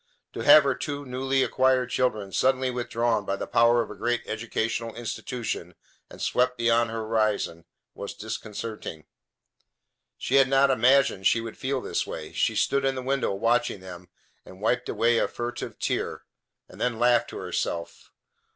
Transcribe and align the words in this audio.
To 0.33 0.39
have 0.39 0.63
her 0.63 0.73
two 0.73 1.05
newly 1.05 1.43
acquired 1.43 1.91
children 1.91 2.31
suddenly 2.31 2.71
withdrawn 2.71 3.23
by 3.23 3.35
the 3.35 3.45
power 3.45 3.83
of 3.83 3.91
a 3.91 3.95
great 3.95 4.23
educational 4.25 4.95
institution 4.95 5.75
and 6.09 6.19
swept 6.19 6.57
beyond 6.57 6.89
her 6.89 7.03
horizon 7.07 7.65
was 7.93 8.15
disconcerting. 8.15 9.05
She 10.17 10.37
had 10.37 10.47
not 10.47 10.71
imagined 10.71 11.27
she 11.27 11.39
would 11.41 11.55
feel 11.55 11.81
this 11.81 12.07
way. 12.07 12.33
She 12.33 12.55
stood 12.55 12.83
in 12.83 12.95
the 12.95 13.03
window 13.03 13.31
watching 13.31 13.79
them, 13.79 14.09
and 14.43 14.59
wiped 14.59 14.89
away 14.89 15.19
a 15.19 15.27
furtive 15.27 15.77
tear, 15.77 16.23
and 16.67 16.81
then 16.81 16.97
laughed 16.97 17.29
to 17.29 17.37
herself. 17.37 18.09